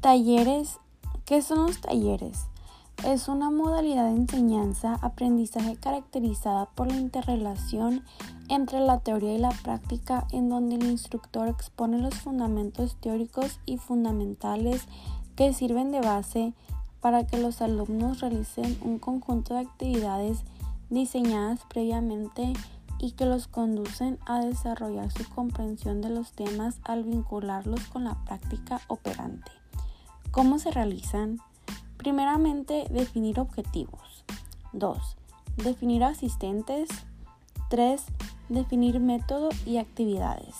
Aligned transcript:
Talleres. 0.00 0.78
¿Qué 1.26 1.42
son 1.42 1.66
los 1.66 1.82
talleres? 1.82 2.46
Es 3.04 3.28
una 3.28 3.50
modalidad 3.50 4.06
de 4.06 4.16
enseñanza-aprendizaje 4.16 5.76
caracterizada 5.76 6.70
por 6.70 6.86
la 6.86 6.96
interrelación 6.96 8.02
entre 8.48 8.80
la 8.80 9.00
teoría 9.00 9.34
y 9.34 9.38
la 9.38 9.50
práctica 9.50 10.26
en 10.32 10.48
donde 10.48 10.76
el 10.76 10.86
instructor 10.86 11.48
expone 11.48 11.98
los 11.98 12.14
fundamentos 12.14 12.96
teóricos 13.02 13.60
y 13.66 13.76
fundamentales 13.76 14.86
que 15.36 15.52
sirven 15.52 15.92
de 15.92 16.00
base 16.00 16.54
para 17.02 17.26
que 17.26 17.36
los 17.36 17.60
alumnos 17.60 18.20
realicen 18.20 18.78
un 18.82 18.98
conjunto 18.98 19.52
de 19.52 19.60
actividades 19.60 20.44
diseñadas 20.88 21.60
previamente 21.68 22.54
y 22.98 23.10
que 23.12 23.26
los 23.26 23.48
conducen 23.48 24.18
a 24.24 24.40
desarrollar 24.40 25.10
su 25.12 25.28
comprensión 25.28 26.00
de 26.00 26.08
los 26.08 26.32
temas 26.32 26.80
al 26.84 27.04
vincularlos 27.04 27.84
con 27.88 28.04
la 28.04 28.14
práctica 28.24 28.80
operante. 28.88 29.59
¿Cómo 30.30 30.60
se 30.60 30.70
realizan? 30.70 31.40
Primeramente, 31.96 32.86
definir 32.88 33.40
objetivos. 33.40 34.24
2. 34.72 35.16
Definir 35.56 36.04
asistentes. 36.04 36.88
3. 37.68 38.00
Definir 38.48 39.00
método 39.00 39.48
y 39.66 39.78
actividades. 39.78 40.54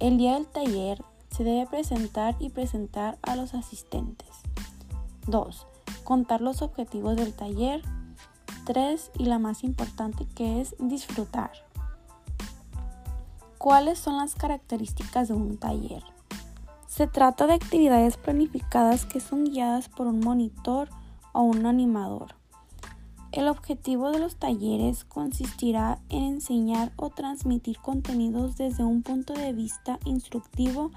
El 0.00 0.18
día 0.18 0.34
del 0.34 0.46
taller 0.46 1.02
se 1.30 1.44
debe 1.44 1.66
presentar 1.66 2.36
y 2.40 2.50
presentar 2.50 3.18
a 3.22 3.36
los 3.36 3.54
asistentes. 3.54 4.28
2. 5.28 5.66
Contar 6.04 6.42
los 6.42 6.60
objetivos 6.60 7.16
del 7.16 7.32
taller. 7.32 7.82
3. 8.66 9.12
Y 9.18 9.24
la 9.24 9.38
más 9.38 9.64
importante 9.64 10.26
que 10.34 10.60
es 10.60 10.76
disfrutar. 10.78 11.52
¿Cuáles 13.56 13.98
son 13.98 14.18
las 14.18 14.34
características 14.34 15.28
de 15.28 15.34
un 15.34 15.56
taller? 15.56 16.04
Se 16.94 17.08
trata 17.08 17.48
de 17.48 17.54
actividades 17.54 18.16
planificadas 18.16 19.04
que 19.04 19.18
son 19.18 19.46
guiadas 19.46 19.88
por 19.88 20.06
un 20.06 20.20
monitor 20.20 20.88
o 21.32 21.42
un 21.42 21.66
animador. 21.66 22.36
El 23.32 23.48
objetivo 23.48 24.12
de 24.12 24.20
los 24.20 24.36
talleres 24.36 25.04
consistirá 25.04 25.98
en 26.08 26.34
enseñar 26.34 26.92
o 26.94 27.10
transmitir 27.10 27.78
contenidos 27.78 28.56
desde 28.56 28.84
un 28.84 29.02
punto 29.02 29.32
de 29.32 29.52
vista 29.52 29.98
instructivo, 30.04 30.92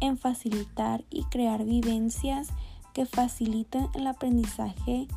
en 0.00 0.18
facilitar 0.18 1.02
y 1.10 1.24
crear 1.24 1.64
vivencias 1.64 2.50
que 2.94 3.04
faciliten 3.04 3.88
el 3.94 4.06
aprendizaje 4.06 5.08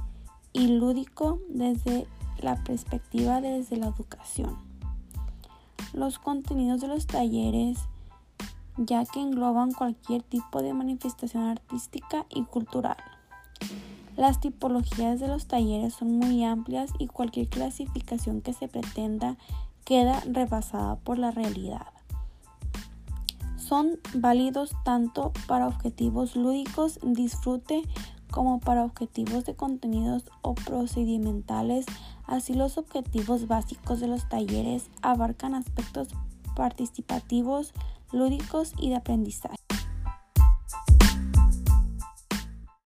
y 0.52 0.68
lúdico 0.68 1.42
desde 1.48 2.08
la 2.40 2.56
perspectiva 2.64 3.40
desde 3.40 3.78
la 3.78 3.90
educación. 3.90 4.58
Los 5.94 6.18
contenidos 6.18 6.82
de 6.82 6.88
los 6.88 7.06
talleres 7.06 7.78
ya 8.78 9.06
que 9.06 9.20
engloban 9.22 9.72
cualquier 9.72 10.24
tipo 10.24 10.62
de 10.62 10.74
manifestación 10.74 11.44
artística 11.44 12.26
y 12.30 12.44
cultural. 12.44 12.98
Las 14.16 14.40
tipologías 14.40 15.20
de 15.20 15.28
los 15.28 15.48
talleres 15.48 15.96
son 15.96 16.20
muy 16.20 16.44
amplias 16.44 16.92
y 17.00 17.08
cualquier 17.08 17.48
clasificación 17.50 18.42
que 18.42 18.54
se 18.54 18.68
pretenda 18.68 19.38
queda 19.86 20.22
rebasada 20.22 20.98
por 20.98 21.18
la 21.18 21.32
realidad. 21.32 21.88
Son 23.58 24.00
válidos 24.14 24.72
tanto 24.84 25.32
para 25.48 25.68
objetivos 25.68 26.36
lúdicos, 26.36 27.00
disfrute, 27.02 27.82
como 28.30 28.60
para 28.60 28.84
objetivos 28.84 29.46
de 29.46 29.56
contenidos 29.56 30.24
o 30.42 30.56
procedimentales. 30.56 31.86
Así 32.26 32.54
los 32.54 32.78
objetivos 32.78 33.48
básicos 33.48 34.00
de 34.00 34.08
los 34.08 34.28
talleres 34.28 34.90
abarcan 35.02 35.54
aspectos 35.54 36.10
participativos, 36.56 37.74
lúdicos 38.14 38.74
y 38.80 38.90
de 38.90 38.96
aprendizaje. 38.96 39.63